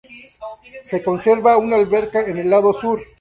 [0.83, 2.99] Se conserva una alberca en el lado sur.